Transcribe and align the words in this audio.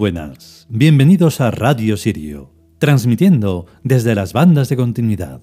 Buenas, 0.00 0.66
bienvenidos 0.70 1.42
a 1.42 1.50
Radio 1.50 1.98
Sirio, 1.98 2.54
transmitiendo 2.78 3.66
desde 3.84 4.14
las 4.14 4.32
bandas 4.32 4.70
de 4.70 4.76
continuidad. 4.76 5.42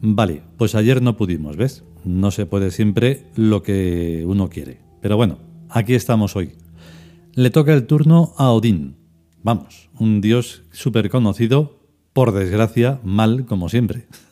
Vale, 0.00 0.42
pues 0.56 0.74
ayer 0.74 1.00
no 1.00 1.16
pudimos, 1.16 1.56
¿ves? 1.56 1.84
No 2.04 2.32
se 2.32 2.44
puede 2.44 2.72
siempre 2.72 3.28
lo 3.36 3.62
que 3.62 4.24
uno 4.26 4.48
quiere. 4.48 4.80
Pero 5.00 5.16
bueno, 5.16 5.38
aquí 5.68 5.94
estamos 5.94 6.34
hoy. 6.34 6.54
Le 7.32 7.50
toca 7.50 7.72
el 7.72 7.86
turno 7.86 8.32
a 8.36 8.50
Odín. 8.50 8.96
Vamos, 9.44 9.90
un 9.96 10.20
dios 10.20 10.64
súper 10.72 11.08
conocido, 11.08 11.78
por 12.12 12.32
desgracia, 12.32 12.98
mal 13.04 13.46
como 13.46 13.68
siempre. 13.68 14.08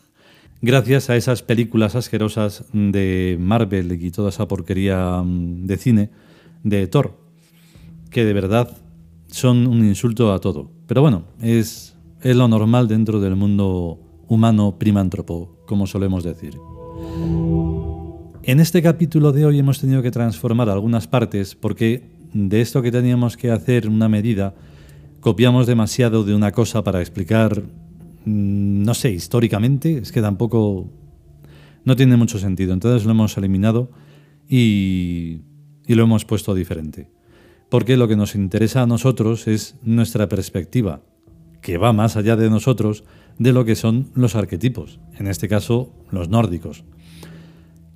Gracias 0.60 1.08
a 1.08 1.16
esas 1.16 1.42
películas 1.42 1.94
asquerosas 1.94 2.64
de 2.72 3.36
Marvel 3.40 3.92
y 4.02 4.10
toda 4.10 4.30
esa 4.30 4.48
porquería 4.48 5.22
mm, 5.22 5.66
de 5.66 5.76
cine 5.76 6.10
de 6.64 6.86
Thor, 6.88 7.16
que 8.10 8.24
de 8.24 8.32
verdad 8.32 8.76
son 9.28 9.68
un 9.68 9.84
insulto 9.84 10.32
a 10.32 10.40
todo. 10.40 10.70
Pero 10.88 11.00
bueno, 11.02 11.24
es, 11.40 11.96
es 12.22 12.36
lo 12.36 12.48
normal 12.48 12.88
dentro 12.88 13.20
del 13.20 13.36
mundo 13.36 14.00
humano 14.26 14.76
primántropo, 14.78 15.62
como 15.66 15.86
solemos 15.86 16.24
decir. 16.24 16.58
En 18.42 18.58
este 18.58 18.82
capítulo 18.82 19.30
de 19.30 19.46
hoy 19.46 19.58
hemos 19.60 19.80
tenido 19.80 20.02
que 20.02 20.10
transformar 20.10 20.70
algunas 20.70 21.06
partes 21.06 21.54
porque 21.54 22.10
de 22.32 22.60
esto 22.60 22.82
que 22.82 22.90
teníamos 22.90 23.36
que 23.36 23.50
hacer 23.50 23.88
una 23.88 24.08
medida, 24.08 24.54
copiamos 25.20 25.66
demasiado 25.66 26.24
de 26.24 26.34
una 26.34 26.50
cosa 26.50 26.82
para 26.82 27.00
explicar, 27.00 27.62
no 28.28 28.94
sé, 28.94 29.10
históricamente, 29.10 29.98
es 29.98 30.12
que 30.12 30.20
tampoco 30.20 30.90
no 31.84 31.96
tiene 31.96 32.16
mucho 32.16 32.38
sentido. 32.38 32.72
Entonces 32.72 33.04
lo 33.04 33.12
hemos 33.12 33.36
eliminado 33.36 33.90
y, 34.48 35.40
y 35.86 35.94
lo 35.94 36.04
hemos 36.04 36.24
puesto 36.24 36.54
diferente. 36.54 37.10
Porque 37.70 37.96
lo 37.96 38.08
que 38.08 38.16
nos 38.16 38.34
interesa 38.34 38.82
a 38.82 38.86
nosotros 38.86 39.48
es 39.48 39.76
nuestra 39.82 40.28
perspectiva, 40.28 41.02
que 41.60 41.78
va 41.78 41.92
más 41.92 42.16
allá 42.16 42.36
de 42.36 42.50
nosotros 42.50 43.04
de 43.38 43.52
lo 43.52 43.64
que 43.64 43.76
son 43.76 44.10
los 44.14 44.34
arquetipos, 44.34 45.00
en 45.18 45.26
este 45.26 45.48
caso 45.48 45.92
los 46.10 46.28
nórdicos. 46.28 46.84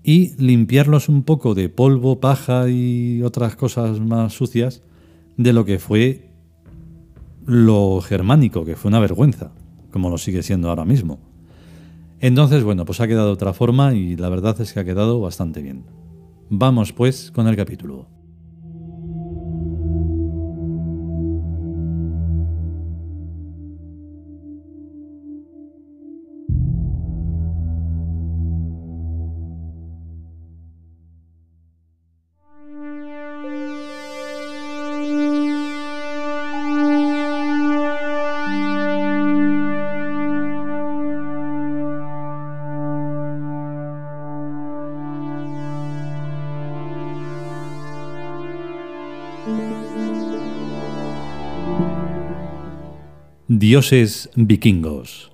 Y 0.04 0.34
limpiarlos 0.42 1.08
un 1.08 1.22
poco 1.22 1.54
de 1.54 1.68
polvo, 1.68 2.20
paja 2.20 2.68
y 2.68 3.22
otras 3.22 3.56
cosas 3.56 4.00
más 4.00 4.32
sucias 4.32 4.82
de 5.36 5.52
lo 5.52 5.64
que 5.64 5.78
fue 5.78 6.28
lo 7.46 8.00
germánico, 8.00 8.64
que 8.64 8.76
fue 8.76 8.88
una 8.88 9.00
vergüenza, 9.00 9.52
como 9.92 10.10
lo 10.10 10.18
sigue 10.18 10.42
siendo 10.42 10.68
ahora 10.68 10.84
mismo. 10.84 11.20
Entonces, 12.20 12.64
bueno, 12.64 12.84
pues 12.84 13.00
ha 13.00 13.08
quedado 13.08 13.32
otra 13.32 13.52
forma 13.52 13.94
y 13.94 14.16
la 14.16 14.28
verdad 14.28 14.60
es 14.60 14.72
que 14.72 14.80
ha 14.80 14.84
quedado 14.84 15.20
bastante 15.20 15.60
bien. 15.62 15.84
Vamos 16.48 16.92
pues 16.92 17.30
con 17.30 17.46
el 17.48 17.56
capítulo. 17.56 18.06
Dioses 53.62 54.28
vikingos. 54.34 55.30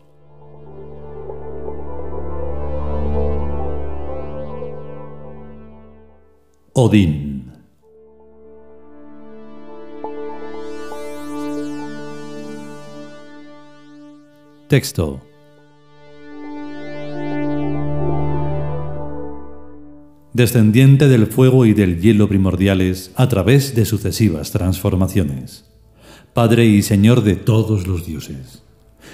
Odín. 6.75 7.53
Texto. 14.69 15.23
Descendiente 20.35 21.09
del 21.09 21.29
fuego 21.29 21.65
y 21.65 21.73
del 21.73 21.99
hielo 21.99 22.29
primordiales 22.29 23.11
a 23.17 23.27
través 23.31 23.75
de 23.75 23.87
sucesivas 23.87 24.53
transformaciones. 24.53 25.78
Padre 26.39 26.67
y 26.67 26.83
Señor 26.83 27.25
de 27.25 27.35
todos 27.35 27.89
los 27.89 28.07
dioses. 28.07 28.63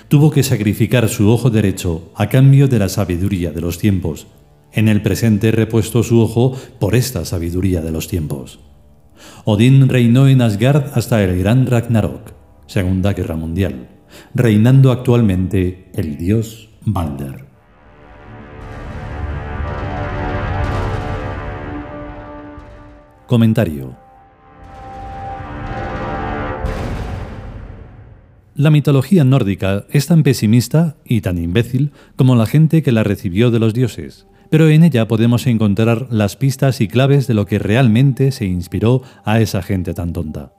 Tuvo 0.09 0.31
que 0.31 0.43
sacrificar 0.43 1.09
su 1.09 1.31
ojo 1.31 1.49
derecho 1.49 2.13
a 2.15 2.29
cambio 2.29 2.69
de 2.69 2.79
la 2.79 2.91
sabiduría 2.91 3.51
de 3.51 3.63
los 3.63 3.79
tiempos. 3.79 4.27
En 4.73 4.89
el 4.89 5.01
presente 5.01 5.51
repuesto 5.51 6.03
su 6.03 6.21
ojo 6.21 6.55
por 6.79 6.95
esta 6.95 7.25
sabiduría 7.25 7.81
de 7.81 7.93
los 7.93 8.09
tiempos. 8.09 8.61
Odín 9.47 9.89
reinó 9.89 10.29
en 10.29 10.43
Asgard 10.43 10.91
hasta 10.93 11.25
el 11.25 11.39
gran 11.39 11.65
Ragnarok, 11.65 12.35
Segunda 12.67 13.15
Guerra 13.15 13.37
Mundial, 13.37 13.89
reinando 14.35 14.93
actualmente 14.93 15.91
el 15.95 16.19
dios 16.19 16.69
Balder. 16.85 17.47
Comentario 23.27 24.04
La 28.57 28.71
mitología 28.71 29.25
nórdica 29.25 29.85
es 29.91 30.07
tan 30.07 30.23
pesimista 30.23 30.95
y 31.05 31.23
tan 31.23 31.39
imbécil 31.39 31.91
como 32.15 32.37
la 32.37 32.47
gente 32.47 32.85
que 32.85 32.93
la 32.93 33.03
recibió 33.03 33.51
de 33.51 33.59
los 33.59 33.75
dioses, 33.75 34.29
pero 34.49 34.69
en 34.69 34.85
ella 34.85 35.09
podemos 35.09 35.49
encontrar 35.49 36.07
las 36.13 36.37
pistas 36.37 36.81
y 36.81 36.87
claves 36.87 37.27
de 37.27 37.35
lo 37.35 37.47
que 37.47 37.59
realmente 37.59 38.31
se 38.31 38.45
inspiró 38.45 39.03
a 39.25 39.41
esa 39.41 39.61
gente 39.61 39.93
tan 39.93 40.13
tonta. 40.13 40.53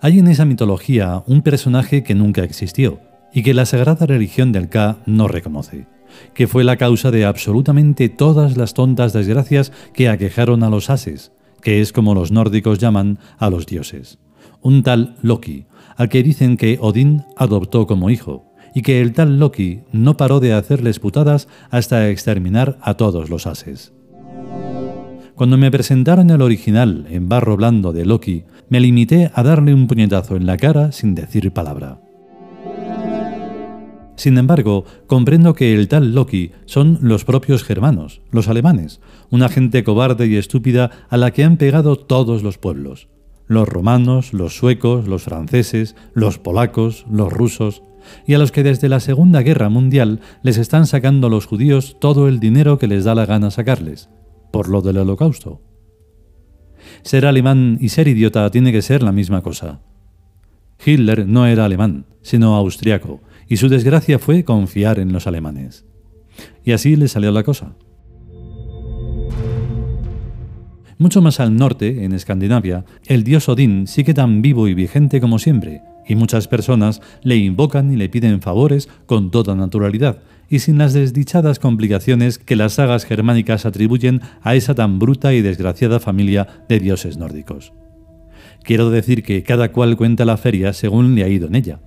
Hay 0.00 0.18
en 0.18 0.26
esa 0.26 0.44
mitología 0.44 1.22
un 1.28 1.42
personaje 1.42 2.02
que 2.02 2.16
nunca 2.16 2.42
existió 2.42 2.98
y 3.32 3.44
que 3.44 3.54
la 3.54 3.66
sagrada 3.66 4.06
religión 4.06 4.50
del 4.50 4.68
Ka 4.68 4.96
no 5.06 5.28
reconoce, 5.28 5.86
que 6.34 6.48
fue 6.48 6.64
la 6.64 6.78
causa 6.78 7.12
de 7.12 7.24
absolutamente 7.24 8.08
todas 8.08 8.56
las 8.56 8.74
tontas 8.74 9.12
desgracias 9.12 9.70
que 9.92 10.08
aquejaron 10.08 10.64
a 10.64 10.68
los 10.68 10.90
ases, 10.90 11.30
que 11.62 11.80
es 11.80 11.92
como 11.92 12.12
los 12.12 12.32
nórdicos 12.32 12.80
llaman 12.80 13.20
a 13.38 13.50
los 13.50 13.66
dioses 13.66 14.18
un 14.64 14.82
tal 14.82 15.14
Loki, 15.22 15.66
al 15.96 16.08
que 16.08 16.24
dicen 16.24 16.56
que 16.56 16.78
Odín 16.80 17.22
adoptó 17.36 17.86
como 17.86 18.10
hijo, 18.10 18.50
y 18.74 18.82
que 18.82 19.00
el 19.00 19.12
tal 19.12 19.38
Loki 19.38 19.82
no 19.92 20.16
paró 20.16 20.40
de 20.40 20.52
hacerles 20.52 20.98
putadas 20.98 21.46
hasta 21.70 22.10
exterminar 22.10 22.78
a 22.80 22.94
todos 22.94 23.30
los 23.30 23.46
ases. 23.46 23.92
Cuando 25.36 25.56
me 25.56 25.70
presentaron 25.70 26.30
el 26.30 26.42
original 26.42 27.06
en 27.10 27.28
barro 27.28 27.56
blando 27.56 27.92
de 27.92 28.06
Loki, 28.06 28.44
me 28.68 28.80
limité 28.80 29.30
a 29.34 29.42
darle 29.42 29.74
un 29.74 29.86
puñetazo 29.86 30.34
en 30.36 30.46
la 30.46 30.56
cara 30.56 30.92
sin 30.92 31.14
decir 31.14 31.52
palabra. 31.52 32.00
Sin 34.16 34.38
embargo, 34.38 34.84
comprendo 35.06 35.54
que 35.54 35.74
el 35.74 35.88
tal 35.88 36.14
Loki 36.14 36.52
son 36.66 36.98
los 37.02 37.24
propios 37.24 37.64
germanos, 37.64 38.22
los 38.30 38.48
alemanes, 38.48 39.00
una 39.30 39.48
gente 39.48 39.84
cobarde 39.84 40.26
y 40.26 40.36
estúpida 40.36 40.90
a 41.10 41.16
la 41.16 41.32
que 41.32 41.44
han 41.44 41.56
pegado 41.56 41.96
todos 41.96 42.42
los 42.44 42.56
pueblos, 42.56 43.08
los 43.46 43.68
romanos, 43.68 44.32
los 44.32 44.56
suecos, 44.56 45.06
los 45.06 45.22
franceses, 45.22 45.96
los 46.14 46.38
polacos, 46.38 47.04
los 47.10 47.32
rusos, 47.32 47.82
y 48.26 48.34
a 48.34 48.38
los 48.38 48.52
que 48.52 48.62
desde 48.62 48.88
la 48.88 49.00
Segunda 49.00 49.42
Guerra 49.42 49.68
Mundial 49.68 50.20
les 50.42 50.58
están 50.58 50.86
sacando 50.86 51.28
los 51.28 51.46
judíos 51.46 51.96
todo 52.00 52.28
el 52.28 52.40
dinero 52.40 52.78
que 52.78 52.86
les 52.86 53.04
da 53.04 53.14
la 53.14 53.26
gana 53.26 53.50
sacarles, 53.50 54.10
por 54.52 54.68
lo 54.68 54.82
del 54.82 54.98
holocausto. 54.98 55.62
Ser 57.02 57.26
alemán 57.26 57.78
y 57.80 57.88
ser 57.88 58.08
idiota 58.08 58.50
tiene 58.50 58.72
que 58.72 58.82
ser 58.82 59.02
la 59.02 59.12
misma 59.12 59.42
cosa. 59.42 59.80
Hitler 60.84 61.26
no 61.26 61.46
era 61.46 61.64
alemán, 61.64 62.06
sino 62.22 62.54
austriaco, 62.56 63.20
y 63.48 63.56
su 63.56 63.68
desgracia 63.68 64.18
fue 64.18 64.44
confiar 64.44 64.98
en 64.98 65.12
los 65.12 65.26
alemanes. 65.26 65.86
Y 66.64 66.72
así 66.72 66.96
le 66.96 67.08
salió 67.08 67.30
la 67.30 67.42
cosa. 67.42 67.76
Mucho 70.98 71.20
más 71.20 71.40
al 71.40 71.56
norte, 71.56 72.04
en 72.04 72.12
Escandinavia, 72.12 72.84
el 73.06 73.24
dios 73.24 73.48
Odín 73.48 73.86
sigue 73.86 74.14
tan 74.14 74.42
vivo 74.42 74.68
y 74.68 74.74
vigente 74.74 75.20
como 75.20 75.38
siempre, 75.38 75.82
y 76.06 76.14
muchas 76.14 76.46
personas 76.46 77.00
le 77.22 77.36
invocan 77.36 77.92
y 77.92 77.96
le 77.96 78.08
piden 78.08 78.40
favores 78.40 78.88
con 79.06 79.30
toda 79.30 79.56
naturalidad, 79.56 80.18
y 80.48 80.60
sin 80.60 80.78
las 80.78 80.92
desdichadas 80.92 81.58
complicaciones 81.58 82.38
que 82.38 82.54
las 82.54 82.74
sagas 82.74 83.04
germánicas 83.04 83.66
atribuyen 83.66 84.20
a 84.42 84.54
esa 84.54 84.74
tan 84.74 84.98
bruta 84.98 85.34
y 85.34 85.42
desgraciada 85.42 85.98
familia 85.98 86.64
de 86.68 86.78
dioses 86.78 87.16
nórdicos. 87.16 87.72
Quiero 88.62 88.90
decir 88.90 89.24
que 89.24 89.42
cada 89.42 89.72
cual 89.72 89.96
cuenta 89.96 90.24
la 90.24 90.36
feria 90.36 90.72
según 90.72 91.14
le 91.14 91.24
ha 91.24 91.28
ido 91.28 91.48
en 91.48 91.56
ella. 91.56 91.80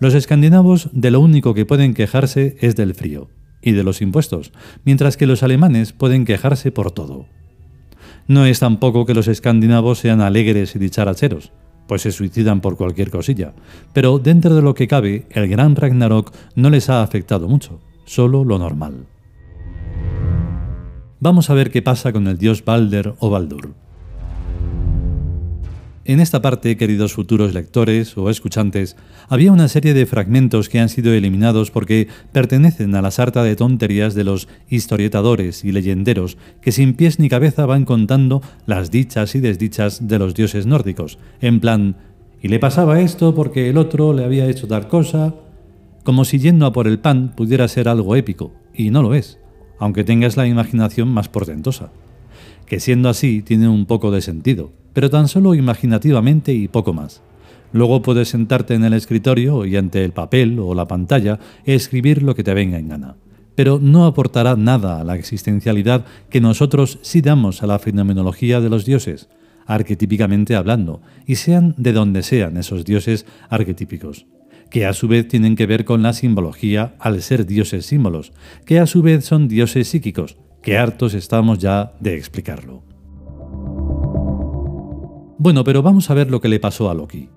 Los 0.00 0.14
escandinavos 0.14 0.90
de 0.92 1.10
lo 1.10 1.20
único 1.20 1.54
que 1.54 1.66
pueden 1.66 1.94
quejarse 1.94 2.56
es 2.60 2.76
del 2.76 2.94
frío, 2.94 3.30
y 3.62 3.72
de 3.72 3.84
los 3.84 4.02
impuestos, 4.02 4.52
mientras 4.84 5.16
que 5.16 5.26
los 5.26 5.42
alemanes 5.42 5.92
pueden 5.92 6.24
quejarse 6.24 6.70
por 6.70 6.90
todo. 6.90 7.26
No 8.28 8.44
es 8.44 8.60
tampoco 8.60 9.06
que 9.06 9.14
los 9.14 9.26
escandinavos 9.26 10.00
sean 10.00 10.20
alegres 10.20 10.76
y 10.76 10.78
dicharacheros, 10.78 11.50
pues 11.86 12.02
se 12.02 12.12
suicidan 12.12 12.60
por 12.60 12.76
cualquier 12.76 13.10
cosilla, 13.10 13.54
pero 13.94 14.18
dentro 14.18 14.54
de 14.54 14.60
lo 14.60 14.74
que 14.74 14.86
cabe, 14.86 15.26
el 15.30 15.48
gran 15.48 15.74
Ragnarok 15.74 16.34
no 16.54 16.68
les 16.68 16.90
ha 16.90 17.02
afectado 17.02 17.48
mucho, 17.48 17.80
solo 18.04 18.44
lo 18.44 18.58
normal. 18.58 19.06
Vamos 21.20 21.48
a 21.48 21.54
ver 21.54 21.70
qué 21.70 21.80
pasa 21.80 22.12
con 22.12 22.26
el 22.28 22.36
dios 22.36 22.64
Balder 22.64 23.14
o 23.18 23.30
Baldur. 23.30 23.74
En 26.08 26.20
esta 26.20 26.40
parte, 26.40 26.78
queridos 26.78 27.12
futuros 27.12 27.52
lectores 27.52 28.16
o 28.16 28.30
escuchantes, 28.30 28.96
había 29.28 29.52
una 29.52 29.68
serie 29.68 29.92
de 29.92 30.06
fragmentos 30.06 30.70
que 30.70 30.80
han 30.80 30.88
sido 30.88 31.12
eliminados 31.12 31.70
porque 31.70 32.08
pertenecen 32.32 32.94
a 32.94 33.02
la 33.02 33.10
sarta 33.10 33.42
de 33.42 33.56
tonterías 33.56 34.14
de 34.14 34.24
los 34.24 34.48
historietadores 34.70 35.66
y 35.66 35.70
leyenderos 35.70 36.38
que 36.62 36.72
sin 36.72 36.94
pies 36.94 37.18
ni 37.18 37.28
cabeza 37.28 37.66
van 37.66 37.84
contando 37.84 38.40
las 38.64 38.90
dichas 38.90 39.34
y 39.34 39.40
desdichas 39.40 40.08
de 40.08 40.18
los 40.18 40.32
dioses 40.32 40.64
nórdicos, 40.64 41.18
en 41.42 41.60
plan, 41.60 41.96
y 42.40 42.48
le 42.48 42.58
pasaba 42.58 43.02
esto 43.02 43.34
porque 43.34 43.68
el 43.68 43.76
otro 43.76 44.14
le 44.14 44.24
había 44.24 44.46
hecho 44.46 44.66
tal 44.66 44.88
cosa, 44.88 45.34
como 46.04 46.24
si 46.24 46.38
yendo 46.38 46.64
a 46.64 46.72
por 46.72 46.88
el 46.88 47.00
pan 47.00 47.34
pudiera 47.36 47.68
ser 47.68 47.86
algo 47.86 48.16
épico, 48.16 48.54
y 48.72 48.88
no 48.88 49.02
lo 49.02 49.12
es, 49.12 49.38
aunque 49.78 50.04
tengas 50.04 50.38
la 50.38 50.46
imaginación 50.46 51.08
más 51.08 51.28
portentosa. 51.28 51.92
Que 52.64 52.80
siendo 52.80 53.10
así 53.10 53.42
tiene 53.42 53.68
un 53.68 53.84
poco 53.84 54.10
de 54.10 54.22
sentido 54.22 54.77
pero 54.92 55.10
tan 55.10 55.28
solo 55.28 55.54
imaginativamente 55.54 56.52
y 56.52 56.68
poco 56.68 56.92
más. 56.92 57.22
Luego 57.72 58.00
puedes 58.00 58.28
sentarte 58.28 58.74
en 58.74 58.84
el 58.84 58.94
escritorio 58.94 59.66
y 59.66 59.76
ante 59.76 60.04
el 60.04 60.12
papel 60.12 60.58
o 60.58 60.74
la 60.74 60.88
pantalla 60.88 61.38
escribir 61.64 62.22
lo 62.22 62.34
que 62.34 62.44
te 62.44 62.54
venga 62.54 62.78
en 62.78 62.88
gana. 62.88 63.16
Pero 63.54 63.78
no 63.80 64.06
aportará 64.06 64.56
nada 64.56 65.00
a 65.00 65.04
la 65.04 65.16
existencialidad 65.16 66.04
que 66.30 66.40
nosotros 66.40 66.98
sí 67.02 67.20
damos 67.20 67.62
a 67.62 67.66
la 67.66 67.78
fenomenología 67.78 68.60
de 68.60 68.70
los 68.70 68.86
dioses, 68.86 69.28
arquetípicamente 69.66 70.56
hablando, 70.56 71.02
y 71.26 71.34
sean 71.34 71.74
de 71.76 71.92
donde 71.92 72.22
sean 72.22 72.56
esos 72.56 72.84
dioses 72.84 73.26
arquetípicos, 73.50 74.26
que 74.70 74.86
a 74.86 74.94
su 74.94 75.08
vez 75.08 75.28
tienen 75.28 75.56
que 75.56 75.66
ver 75.66 75.84
con 75.84 76.02
la 76.02 76.14
simbología 76.14 76.94
al 76.98 77.20
ser 77.20 77.44
dioses 77.44 77.84
símbolos, 77.84 78.32
que 78.64 78.78
a 78.78 78.86
su 78.86 79.02
vez 79.02 79.26
son 79.26 79.48
dioses 79.48 79.88
psíquicos, 79.88 80.38
que 80.62 80.78
hartos 80.78 81.12
estamos 81.14 81.58
ya 81.58 81.92
de 82.00 82.16
explicarlo. 82.16 82.87
Bueno, 85.40 85.62
pero 85.62 85.82
vamos 85.82 86.10
a 86.10 86.14
ver 86.14 86.32
lo 86.32 86.40
que 86.40 86.48
le 86.48 86.58
pasó 86.58 86.90
a 86.90 86.94
Loki. 86.94 87.28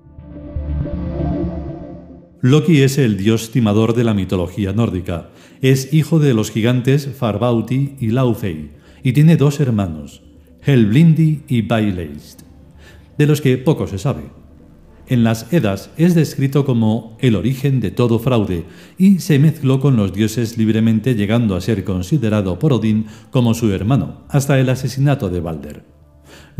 Loki 2.42 2.82
es 2.82 2.98
el 2.98 3.16
dios 3.16 3.52
timador 3.52 3.94
de 3.94 4.04
la 4.04 4.16
mitología 4.16 4.74
nórdica. 4.74 5.30
Es 5.62 5.94
hijo 5.94 6.18
de 6.18 6.34
los 6.34 6.50
gigantes 6.50 7.08
Farbauti 7.16 7.98
y 8.00 8.08
Laufey, 8.08 8.72
y 9.04 9.14
tiene 9.14 9.38
dos 9.38 9.60
hermanos, 9.60 10.24
Helblindi 10.66 11.44
y 11.48 11.62
Baileist, 11.62 12.42
de 13.20 13.28
los 13.28 13.40
que 13.40 13.60
poco 13.60 13.86
se 13.86 14.00
sabe. 14.00 14.24
En 15.06 15.24
las 15.24 15.54
Edas 15.54 15.92
es 15.96 16.16
descrito 16.16 16.66
como 16.66 17.18
el 17.20 17.36
origen 17.36 17.82
de 17.82 17.92
todo 17.92 18.18
fraude 18.18 18.66
y 18.98 19.20
se 19.20 19.38
mezcló 19.38 19.80
con 19.80 19.96
los 19.96 20.12
dioses 20.12 20.58
libremente 20.58 21.14
llegando 21.14 21.56
a 21.56 21.62
ser 21.62 21.84
considerado 21.84 22.58
por 22.58 22.74
Odín 22.74 23.06
como 23.30 23.54
su 23.54 23.72
hermano, 23.72 24.24
hasta 24.30 24.60
el 24.60 24.70
asesinato 24.70 25.30
de 25.30 25.40
Balder. 25.40 25.91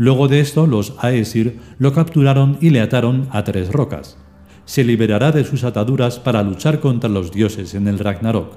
Luego 0.02 0.26
de 0.26 0.40
esto, 0.40 0.66
los 0.66 0.94
Aesir 1.00 1.60
lo 1.78 1.92
capturaron 1.92 2.58
y 2.60 2.70
le 2.70 2.80
ataron 2.80 3.28
a 3.30 3.44
tres 3.44 3.70
rocas. 3.70 4.18
Se 4.64 4.82
liberará 4.82 5.30
de 5.30 5.44
sus 5.44 5.62
ataduras 5.62 6.18
para 6.18 6.42
luchar 6.42 6.80
contra 6.80 7.08
los 7.08 7.30
dioses 7.30 7.72
en 7.76 7.86
el 7.86 8.00
Ragnarok. 8.00 8.56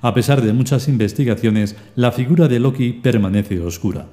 A 0.00 0.14
pesar 0.14 0.40
de 0.40 0.54
muchas 0.54 0.88
investigaciones, 0.88 1.76
la 1.96 2.12
figura 2.12 2.48
de 2.48 2.60
Loki 2.60 2.94
permanece 2.94 3.60
oscura. 3.60 4.06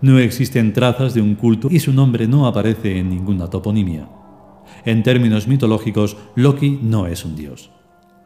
No 0.00 0.20
existen 0.20 0.72
trazas 0.72 1.12
de 1.12 1.22
un 1.22 1.34
culto 1.34 1.66
y 1.68 1.80
su 1.80 1.92
nombre 1.92 2.28
no 2.28 2.46
aparece 2.46 2.96
en 2.96 3.10
ninguna 3.10 3.50
toponimia. 3.50 4.08
En 4.84 5.02
términos 5.02 5.48
mitológicos, 5.48 6.16
Loki 6.36 6.78
no 6.82 7.08
es 7.08 7.24
un 7.24 7.34
dios. 7.34 7.72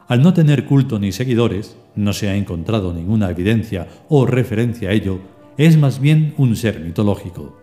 Al 0.07 0.21
no 0.21 0.35
tener 0.35 0.67
culto 0.67 0.99
ni 0.99 1.13
seguidores, 1.13 1.79
no 1.97 2.13
se 2.13 2.29
ha 2.29 2.37
encontrado 2.37 2.93
ninguna 2.93 3.31
evidencia 3.31 3.89
o 4.11 4.27
referencia 4.27 4.91
a 4.91 4.93
ello 4.93 5.38
es 5.59 5.77
más 5.77 6.01
bien 6.01 6.35
un 6.39 6.55
ser 6.55 6.79
mitológico. 6.79 7.57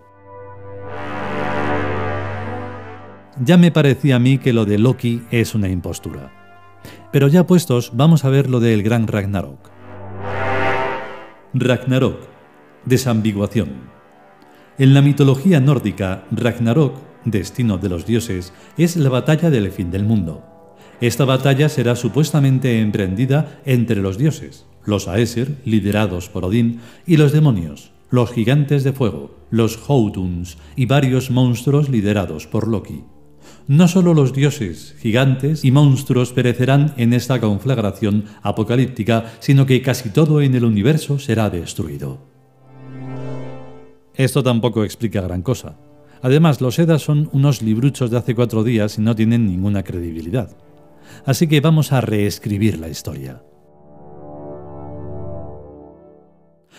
Ya 3.42 3.58
me 3.58 3.72
parecía 3.72 4.18
a 4.18 4.20
mí 4.20 4.38
que 4.38 4.52
lo 4.52 4.66
de 4.66 4.78
Loki 4.78 5.24
es 5.32 5.56
una 5.56 5.70
impostura. 5.70 6.32
Pero 7.14 7.30
ya 7.30 7.48
puestos, 7.48 7.92
vamos 7.96 8.26
a 8.26 8.30
ver 8.30 8.50
lo 8.50 8.60
del 8.60 8.84
gran 8.84 9.08
Ragnarok. 9.08 9.72
Ragnarok, 11.54 12.20
desambiguación. 12.84 13.70
En 14.78 14.94
la 14.94 15.02
mitología 15.02 15.62
nórdica, 15.62 16.26
Ragnarok, 16.32 16.98
destino 17.24 17.78
de 17.78 17.88
los 17.88 18.06
dioses, 18.06 18.52
es 18.78 18.98
la 18.98 19.10
batalla 19.10 19.50
del 19.50 19.72
fin 19.72 19.90
del 19.90 20.04
mundo. 20.04 20.76
Esta 21.00 21.24
batalla 21.24 21.70
será 21.70 21.96
supuestamente 21.96 22.82
emprendida 22.82 23.62
entre 23.66 24.02
los 24.02 24.18
dioses, 24.18 24.66
los 24.86 25.08
Aesir, 25.08 25.58
liderados 25.66 26.30
por 26.30 26.46
Odín, 26.46 26.80
y 27.06 27.18
los 27.18 27.32
demonios, 27.32 27.92
los 28.10 28.32
gigantes 28.32 28.84
de 28.84 28.94
fuego, 28.94 29.36
los 29.50 29.78
Jotuns 29.78 30.58
y 30.76 30.86
varios 30.86 31.32
monstruos 31.32 31.90
liderados 31.90 32.48
por 32.48 32.68
Loki. 32.68 33.04
No 33.68 33.88
solo 33.88 34.14
los 34.14 34.34
dioses, 34.34 34.96
gigantes 35.00 35.66
y 35.66 35.72
monstruos 35.72 36.34
perecerán 36.34 36.94
en 36.98 37.14
esta 37.14 37.40
conflagración 37.40 38.26
apocalíptica, 38.44 39.34
sino 39.40 39.66
que 39.66 39.82
casi 39.82 40.10
todo 40.10 40.42
en 40.42 40.54
el 40.54 40.66
universo 40.66 41.18
será 41.18 41.50
destruido. 41.50 42.20
Esto 44.14 44.44
tampoco 44.44 44.84
explica 44.84 45.22
gran 45.22 45.42
cosa. 45.42 45.78
Además, 46.22 46.62
los 46.62 46.80
Edas 46.80 47.02
son 47.02 47.30
unos 47.34 47.62
libruchos 47.62 48.12
de 48.12 48.18
hace 48.18 48.36
cuatro 48.36 48.64
días 48.64 48.98
y 48.98 49.02
no 49.02 49.16
tienen 49.16 49.46
ninguna 49.46 49.84
credibilidad. 49.84 50.56
Así 51.26 51.48
que 51.48 51.60
vamos 51.60 51.92
a 51.92 52.02
reescribir 52.02 52.80
la 52.80 52.90
historia. 52.90 53.42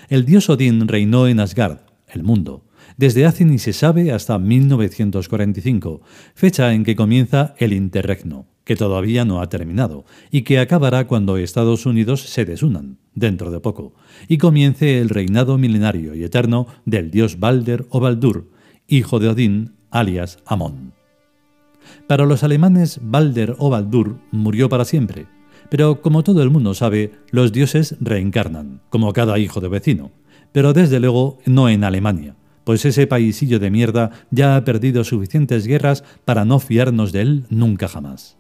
El 0.09 0.25
dios 0.25 0.49
Odín 0.49 0.87
reinó 0.87 1.27
en 1.27 1.41
Asgard, 1.41 1.79
el 2.07 2.23
mundo, 2.23 2.65
desde 2.97 3.27
hace 3.27 3.45
ni 3.45 3.59
se 3.59 3.73
sabe 3.73 4.13
hasta 4.13 4.39
1945, 4.39 6.01
fecha 6.35 6.73
en 6.73 6.85
que 6.85 6.95
comienza 6.95 7.55
el 7.59 7.73
interregno, 7.73 8.47
que 8.65 8.77
todavía 8.77 9.25
no 9.25 9.41
ha 9.41 9.49
terminado, 9.49 10.05
y 10.31 10.43
que 10.43 10.61
acabará 10.61 11.07
cuando 11.07 11.37
Estados 11.37 11.87
Unidos 11.87 12.23
se 12.23 12.45
desunan, 12.45 12.99
dentro 13.15 13.51
de 13.51 13.61
poco, 13.61 13.95
y 14.29 14.39
comience 14.39 15.01
el 15.01 15.09
reinado 15.09 15.59
milenario 15.59 16.15
y 16.15 16.23
eterno 16.23 16.69
del 16.85 17.11
dios 17.11 17.41
Balder 17.41 17.87
o 17.91 17.99
Baldur, 17.99 18.51
hijo 18.87 19.19
de 19.19 19.29
Odín, 19.29 19.75
alias 19.91 20.39
Amón. 20.47 20.93
Para 22.07 22.27
los 22.27 22.45
alemanes, 22.45 23.01
Balder 23.03 23.57
o 23.59 23.71
Baldur 23.71 24.19
murió 24.31 24.69
para 24.69 24.85
siempre, 24.85 25.27
pero 25.71 26.01
como 26.03 26.23
todo 26.23 26.43
el 26.43 26.51
mundo 26.51 26.75
sabe, 26.75 27.13
los 27.31 27.53
dioses 27.53 27.97
reencarnan, 28.01 28.81
como 28.89 29.13
cada 29.13 29.39
hijo 29.39 29.61
de 29.61 29.69
vecino, 29.69 30.13
pero 30.53 30.73
desde 30.73 31.01
luego 31.01 31.39
no 31.47 31.69
en 31.69 31.85
Alemania, 31.85 32.37
pues 32.65 32.85
ese 32.85 33.07
paisillo 33.07 33.59
de 33.59 33.71
mierda 33.71 34.11
ya 34.31 34.57
ha 34.57 34.65
perdido 34.65 35.05
suficientes 35.05 35.67
guerras 35.67 36.05
para 36.25 36.45
no 36.45 36.59
fiarnos 36.59 37.13
de 37.13 37.21
él 37.23 37.45
nunca 37.49 37.89
jamás. 37.89 38.39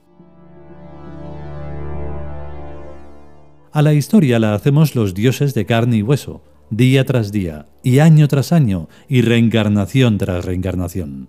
A 3.73 3.83
la 3.83 3.93
historia 3.93 4.39
la 4.39 4.55
hacemos 4.55 4.95
los 4.95 5.13
dioses 5.13 5.53
de 5.53 5.67
carne 5.67 5.99
y 5.99 6.03
hueso, 6.03 6.43
día 6.71 7.05
tras 7.05 7.31
día, 7.31 7.67
y 7.83 7.99
año 7.99 8.27
tras 8.27 8.53
año, 8.53 8.89
y 9.09 9.21
reencarnación 9.21 10.17
tras 10.19 10.45
reencarnación 10.45 11.29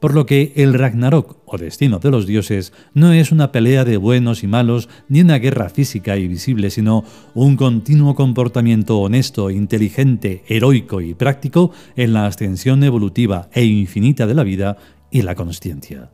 por 0.00 0.14
lo 0.14 0.26
que 0.26 0.52
el 0.56 0.74
Ragnarok, 0.74 1.38
o 1.44 1.58
destino 1.58 1.98
de 1.98 2.10
los 2.10 2.26
dioses, 2.26 2.72
no 2.94 3.12
es 3.12 3.32
una 3.32 3.52
pelea 3.52 3.84
de 3.84 3.96
buenos 3.96 4.42
y 4.42 4.46
malos 4.46 4.88
ni 5.08 5.20
una 5.20 5.38
guerra 5.38 5.68
física 5.68 6.16
y 6.16 6.28
visible, 6.28 6.70
sino 6.70 7.04
un 7.34 7.56
continuo 7.56 8.14
comportamiento 8.14 8.98
honesto, 8.98 9.50
inteligente, 9.50 10.44
heroico 10.48 11.00
y 11.00 11.14
práctico 11.14 11.72
en 11.96 12.12
la 12.12 12.26
ascensión 12.26 12.82
evolutiva 12.84 13.48
e 13.52 13.64
infinita 13.64 14.26
de 14.26 14.34
la 14.34 14.44
vida 14.44 14.76
y 15.10 15.22
la 15.22 15.34
consciencia. 15.34 16.10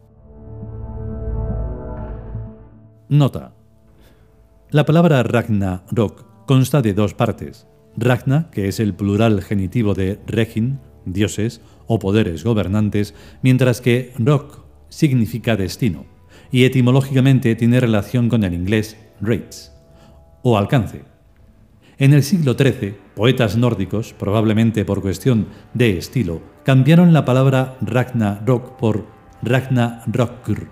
Nota. 3.09 3.55
La 4.71 4.85
palabra 4.87 5.23
Ragnarok 5.23 6.47
consta 6.47 6.83
de 6.83 6.95
dos 6.95 7.15
partes. 7.15 7.67
Ragna, 7.97 8.51
que 8.51 8.67
es 8.69 8.81
el 8.81 8.95
plural 8.95 9.41
genitivo 9.43 9.95
de 9.95 10.19
Regin, 10.27 10.81
dioses, 11.05 11.61
o 11.87 11.99
poderes 11.99 12.45
gobernantes, 12.45 13.15
mientras 13.43 13.81
que 13.81 14.13
rock 14.19 14.65
significa 14.89 15.57
destino, 15.57 16.07
y 16.51 16.65
etimológicamente 16.65 17.55
tiene 17.57 17.81
relación 17.81 18.29
con 18.29 18.45
el 18.45 18.55
inglés 18.55 18.97
rates, 19.21 19.73
o 20.43 20.57
alcance. 20.57 21.03
En 21.99 22.13
el 22.13 22.23
siglo 22.23 22.55
XIII, 22.55 22.97
poetas 23.15 23.57
nórdicos, 23.57 24.15
probablemente 24.15 24.85
por 24.85 25.01
cuestión 25.01 25.47
de 25.75 25.97
estilo, 25.97 26.43
cambiaron 26.65 27.13
la 27.13 27.25
palabra 27.25 27.77
Ragnarok 27.81 28.77
por 28.79 29.07
Ragnarokr, 29.43 30.69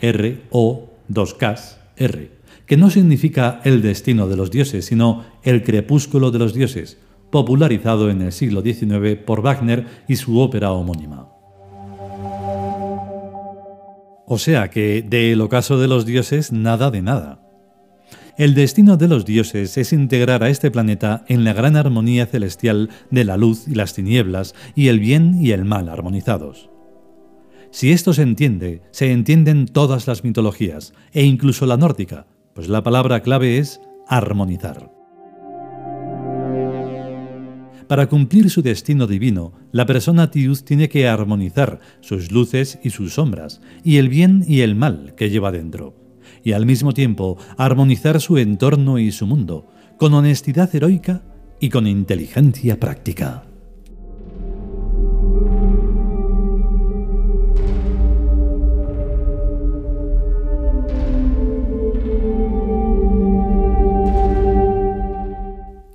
R 0.00 0.42
o 0.50 0.90
2 1.08 1.34
Ks, 1.34 1.78
R, 1.96 2.30
que 2.66 2.76
no 2.76 2.90
significa 2.90 3.60
el 3.64 3.82
destino 3.82 4.26
de 4.26 4.36
los 4.36 4.50
dioses, 4.50 4.86
sino 4.86 5.24
el 5.42 5.62
crepúsculo 5.62 6.30
de 6.30 6.38
los 6.38 6.54
dioses, 6.54 6.98
popularizado 7.34 8.10
en 8.10 8.22
el 8.22 8.30
siglo 8.30 8.62
XIX 8.62 9.18
por 9.26 9.42
Wagner 9.42 9.86
y 10.06 10.14
su 10.14 10.38
ópera 10.38 10.70
homónima. 10.70 11.30
O 14.24 14.38
sea 14.38 14.70
que 14.70 15.02
del 15.02 15.40
ocaso 15.40 15.76
de 15.80 15.88
los 15.88 16.06
dioses 16.06 16.52
nada 16.52 16.92
de 16.92 17.02
nada. 17.02 17.40
El 18.38 18.54
destino 18.54 18.96
de 18.96 19.08
los 19.08 19.24
dioses 19.24 19.76
es 19.78 19.92
integrar 19.92 20.44
a 20.44 20.48
este 20.48 20.70
planeta 20.70 21.24
en 21.26 21.42
la 21.42 21.52
gran 21.52 21.74
armonía 21.74 22.26
celestial 22.26 22.90
de 23.10 23.24
la 23.24 23.36
luz 23.36 23.66
y 23.66 23.74
las 23.74 23.94
tinieblas 23.94 24.54
y 24.76 24.86
el 24.86 25.00
bien 25.00 25.36
y 25.42 25.50
el 25.50 25.64
mal 25.64 25.88
armonizados. 25.88 26.70
Si 27.72 27.90
esto 27.90 28.12
se 28.12 28.22
entiende, 28.22 28.80
se 28.92 29.10
entienden 29.10 29.66
todas 29.66 30.06
las 30.06 30.22
mitologías, 30.22 30.94
e 31.10 31.24
incluso 31.24 31.66
la 31.66 31.76
nórdica, 31.76 32.28
pues 32.54 32.68
la 32.68 32.84
palabra 32.84 33.22
clave 33.22 33.58
es 33.58 33.80
armonizar. 34.06 34.93
Para 37.88 38.08
cumplir 38.08 38.48
su 38.48 38.62
destino 38.62 39.06
divino, 39.06 39.52
la 39.70 39.84
persona 39.84 40.30
Tiud 40.30 40.58
tiene 40.60 40.88
que 40.88 41.06
armonizar 41.06 41.80
sus 42.00 42.32
luces 42.32 42.78
y 42.82 42.90
sus 42.90 43.14
sombras, 43.14 43.60
y 43.82 43.98
el 43.98 44.08
bien 44.08 44.42
y 44.46 44.60
el 44.60 44.74
mal 44.74 45.14
que 45.16 45.28
lleva 45.28 45.52
dentro, 45.52 45.94
y 46.42 46.52
al 46.52 46.64
mismo 46.64 46.92
tiempo 46.92 47.36
armonizar 47.58 48.20
su 48.20 48.38
entorno 48.38 48.98
y 48.98 49.12
su 49.12 49.26
mundo, 49.26 49.68
con 49.98 50.14
honestidad 50.14 50.74
heroica 50.74 51.22
y 51.60 51.68
con 51.68 51.86
inteligencia 51.86 52.80
práctica. 52.80 53.44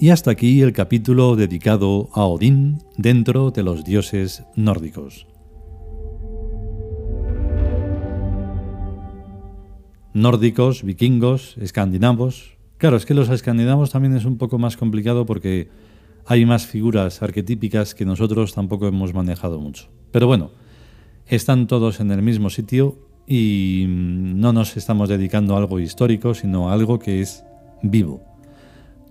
Y 0.02 0.12
hasta 0.12 0.32
aquí 0.32 0.62
el 0.62 0.72
capítulo 0.72 1.36
dedicado 1.36 2.08
a 2.14 2.24
Odín 2.24 2.78
dentro 2.96 3.52
de 3.52 3.64
los 3.64 3.84
dioses 3.84 4.46
nórdicos. 4.56 5.28
Nórdicos, 10.14 10.84
vikingos, 10.84 11.58
escandinavos. 11.58 12.56
Claro, 12.78 12.96
es 12.96 13.06
que 13.06 13.14
los 13.14 13.28
escandinavos 13.28 13.92
también 13.92 14.16
es 14.16 14.24
un 14.24 14.38
poco 14.38 14.58
más 14.58 14.78
complicado 14.78 15.26
porque 15.26 15.68
hay 16.26 16.46
más 16.46 16.66
figuras 16.66 17.22
arquetípicas 17.22 17.94
que 17.94 18.06
nosotros 18.06 18.54
tampoco 18.54 18.88
hemos 18.88 19.14
manejado 19.14 19.60
mucho. 19.60 19.90
Pero 20.12 20.28
bueno, 20.28 20.52
están 21.28 21.68
todos 21.68 22.00
en 22.00 22.12
el 22.12 22.22
mismo 22.22 22.50
sitio 22.50 22.96
y 23.28 23.84
no 23.90 24.54
nos 24.54 24.78
estamos 24.78 25.10
dedicando 25.10 25.56
a 25.56 25.58
algo 25.58 25.78
histórico, 25.78 26.34
sino 26.34 26.70
a 26.70 26.74
algo 26.74 27.00
que 27.00 27.20
es 27.20 27.44
vivo 27.84 28.29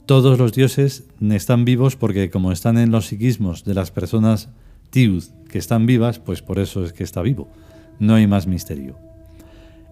todos 0.09 0.39
los 0.39 0.55
dioses 0.55 1.05
están 1.21 1.67
vivos 1.67 1.95
porque 1.95 2.31
como 2.31 2.51
están 2.51 2.79
en 2.79 2.91
los 2.91 3.09
psiquismos 3.09 3.65
de 3.67 3.75
las 3.75 3.91
personas 3.91 4.49
tiud 4.89 5.23
que 5.51 5.59
están 5.59 5.85
vivas, 5.85 6.19
pues 6.19 6.41
por 6.41 6.59
eso 6.59 6.83
es 6.83 6.95
que 6.95 7.05
está 7.05 7.21
vivo. 7.21 7.47
No 7.99 8.15
hay 8.15 8.27
más 8.27 8.47
misterio. 8.47 8.97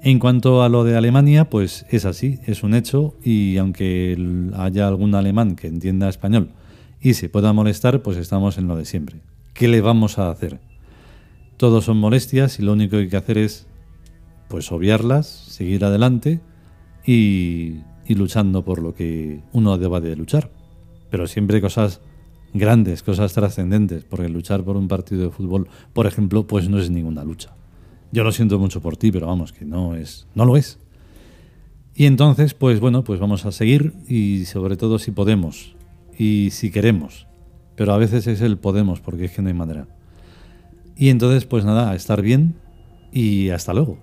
En 0.00 0.18
cuanto 0.18 0.62
a 0.62 0.70
lo 0.70 0.84
de 0.84 0.96
Alemania, 0.96 1.50
pues 1.50 1.84
es 1.90 2.06
así, 2.06 2.38
es 2.46 2.62
un 2.62 2.72
hecho 2.72 3.14
y 3.22 3.58
aunque 3.58 4.16
haya 4.56 4.88
algún 4.88 5.14
alemán 5.14 5.54
que 5.54 5.66
entienda 5.66 6.08
español 6.08 6.48
y 6.98 7.12
se 7.12 7.28
pueda 7.28 7.52
molestar, 7.52 8.00
pues 8.00 8.16
estamos 8.16 8.56
en 8.56 8.68
lo 8.68 8.76
de 8.76 8.86
siempre. 8.86 9.20
¿Qué 9.52 9.68
le 9.68 9.82
vamos 9.82 10.18
a 10.18 10.30
hacer? 10.30 10.60
Todos 11.58 11.84
son 11.84 11.98
molestias 11.98 12.58
y 12.58 12.62
lo 12.62 12.72
único 12.72 12.92
que 12.92 13.02
hay 13.02 13.08
que 13.10 13.18
hacer 13.18 13.36
es 13.36 13.66
pues 14.48 14.72
obviarlas, 14.72 15.26
seguir 15.26 15.84
adelante 15.84 16.40
y 17.04 17.80
y 18.06 18.14
luchando 18.14 18.64
por 18.64 18.80
lo 18.80 18.94
que 18.94 19.42
uno 19.52 19.78
deba 19.78 20.00
de 20.00 20.16
luchar. 20.16 20.50
Pero 21.10 21.26
siempre 21.26 21.60
cosas 21.60 22.00
grandes, 22.54 23.02
cosas 23.02 23.32
trascendentes, 23.32 24.04
porque 24.04 24.28
luchar 24.28 24.64
por 24.64 24.76
un 24.76 24.88
partido 24.88 25.22
de 25.24 25.30
fútbol, 25.30 25.68
por 25.92 26.06
ejemplo, 26.06 26.46
pues 26.46 26.68
no 26.68 26.78
es 26.78 26.90
ninguna 26.90 27.24
lucha. 27.24 27.54
Yo 28.12 28.24
lo 28.24 28.32
siento 28.32 28.58
mucho 28.58 28.80
por 28.80 28.96
ti, 28.96 29.10
pero 29.12 29.26
vamos, 29.26 29.52
que 29.52 29.64
no 29.64 29.94
es, 29.94 30.26
no 30.34 30.44
lo 30.44 30.56
es. 30.56 30.78
Y 31.94 32.06
entonces, 32.06 32.54
pues 32.54 32.80
bueno, 32.80 33.04
pues 33.04 33.20
vamos 33.20 33.46
a 33.46 33.52
seguir 33.52 33.94
y 34.06 34.44
sobre 34.44 34.76
todo 34.76 34.98
si 34.98 35.10
podemos 35.10 35.74
y 36.18 36.50
si 36.50 36.70
queremos. 36.70 37.26
Pero 37.74 37.92
a 37.92 37.98
veces 37.98 38.26
es 38.26 38.40
el 38.40 38.58
podemos, 38.58 39.00
porque 39.00 39.26
es 39.26 39.32
que 39.32 39.42
no 39.42 39.48
hay 39.48 39.54
manera. 39.54 39.88
Y 40.96 41.08
entonces, 41.08 41.44
pues 41.46 41.64
nada, 41.64 41.90
a 41.90 41.94
estar 41.94 42.22
bien 42.22 42.54
y 43.12 43.50
hasta 43.50 43.74
luego. 43.74 43.98